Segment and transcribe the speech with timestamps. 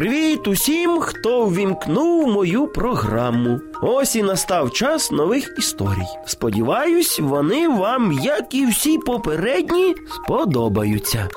[0.00, 3.60] Привіт усім, хто ввімкнув мою програму.
[3.82, 6.06] Ось і настав час нових історій.
[6.26, 11.28] Сподіваюсь, вони вам, як і всі попередні, сподобаються.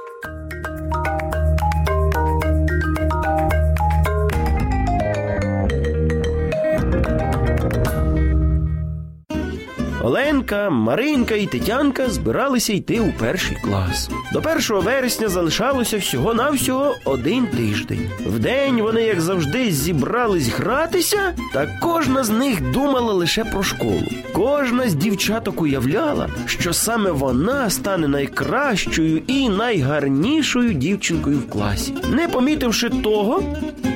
[10.03, 14.09] Оленка, Маринка і Тетянка збиралися йти у перший клас.
[14.33, 18.09] До 1 вересня залишалося всього-навсього один тиждень.
[18.25, 24.07] Вдень вони, як завжди, зібрались гратися, та кожна з них думала лише про школу.
[24.33, 31.93] Кожна з дівчаток уявляла, що саме вона стане найкращою і найгарнішою дівчинкою в класі.
[32.09, 33.43] Не помітивши того,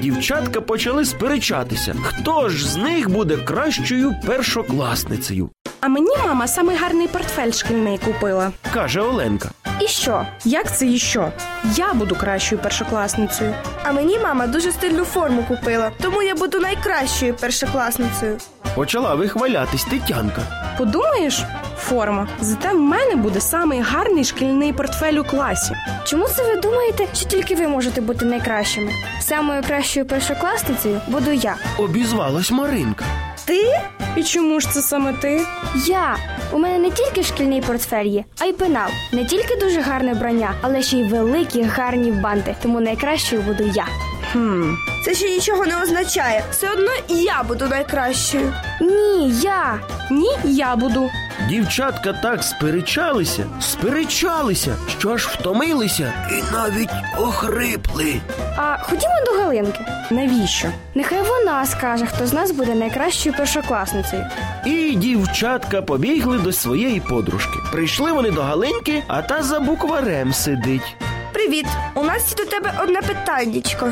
[0.01, 5.49] дівчатка почали сперечатися, хто ж з них буде кращою першокласницею.
[5.87, 8.51] А мені мама самий гарний портфель шкільний купила.
[8.73, 9.49] каже Оленка.
[9.81, 10.25] І що?
[10.45, 11.31] Як це і що?
[11.75, 13.53] Я буду кращою першокласницею.
[13.83, 18.37] А мені мама дуже стильну форму купила, тому я буду найкращою першокласницею.
[18.75, 20.41] Почала вихвалятись Тетянка.
[20.77, 21.43] Подумаєш,
[21.77, 22.27] форма.
[22.41, 25.73] Зате в мене буде самий гарний шкільний портфель у класі.
[26.05, 28.91] Чому це ви думаєте, що тільки ви можете бути найкращими?
[29.21, 31.55] Самою кращою першокласницею буду я.
[31.77, 33.05] Обізвалась Маринка.
[33.47, 33.79] Ти?
[34.15, 35.41] І чому ж це саме ти?
[35.87, 36.17] Я
[36.51, 38.89] у мене не тільки шкільний портфель є, а й пенал.
[39.13, 42.55] Не тільки дуже гарне брання, але ще й великі гарні банти.
[42.61, 43.85] Тому найкращою буду я.
[44.33, 44.73] Хм.
[45.05, 46.43] Це ще нічого не означає.
[46.51, 48.53] Все одно я буду найкращою.
[48.81, 49.79] Ні, я.
[50.11, 51.09] Ні, я буду.
[51.49, 58.15] Дівчатка так сперечалися, сперечалися, що аж втомилися і навіть охрипли.
[58.57, 59.79] А ходімо до Галинки.
[60.11, 60.67] Навіщо?
[60.95, 64.25] Нехай вона скаже, хто з нас буде найкращою першокласницею.
[64.65, 67.59] І дівчатка побігли до своєї подружки.
[67.71, 70.95] Прийшли вони до Галинки, а та за букварем сидить.
[71.33, 71.65] Привіт!
[71.95, 73.91] У нас є до тебе одне питаннячко.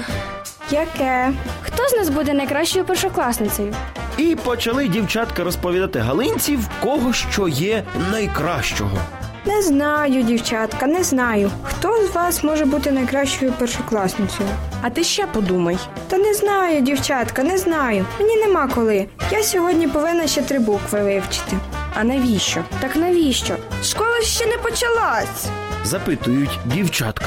[0.72, 1.32] Яке?
[1.62, 3.74] Хто з нас буде найкращою першокласницею?
[4.18, 8.98] І почали дівчатка розповідати Галинці, в кого що є найкращого.
[9.46, 11.52] Не знаю, дівчатка, не знаю.
[11.64, 14.50] Хто з вас може бути найкращою першокласницею?
[14.82, 15.78] А ти ще подумай.
[16.08, 18.06] Та не знаю, дівчатка, не знаю.
[18.20, 19.08] Мені нема коли.
[19.32, 21.58] Я сьогодні повинна ще три букви вивчити.
[22.00, 22.64] А навіщо?
[22.80, 23.56] Так навіщо?
[23.84, 25.46] Школа ще не почалась.
[25.84, 27.26] Запитують дівчатка.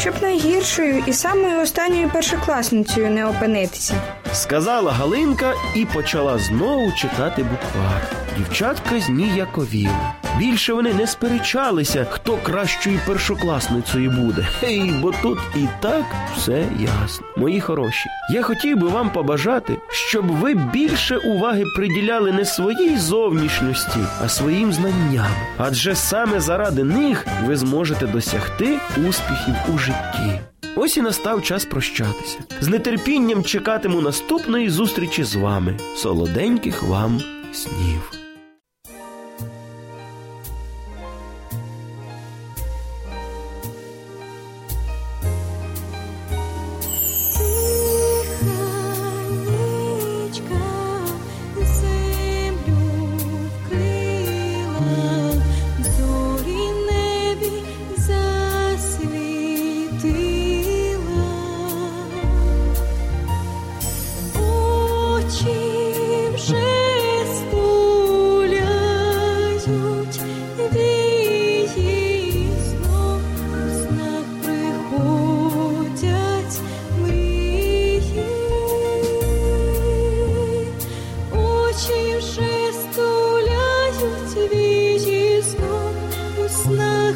[0.00, 3.94] Щоб найгіршою і самою останньою першокласницею не опинитися.
[4.32, 8.02] Сказала Галинка і почала знову читати буквар.
[8.38, 9.96] Дівчатка зніяковіли.
[10.38, 14.46] Більше вони не сперечалися, хто кращою першокласницею буде.
[14.60, 16.04] Хей, бо тут і так
[16.36, 16.64] все
[17.02, 17.26] ясно.
[17.36, 23.98] Мої хороші, я хотів би вам побажати, щоб ви більше уваги приділяли не своїй зовнішності,
[24.24, 25.32] а своїм знанням.
[25.58, 28.78] Адже саме заради них ви зможете досягти
[29.08, 30.40] успіхів у житті.
[30.76, 32.38] Ось і настав час прощатися.
[32.60, 35.78] З нетерпінням чекатиму наступної зустрічі з вами.
[35.96, 37.20] Солоденьких вам
[37.52, 38.21] снів.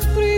[0.05, 0.36] free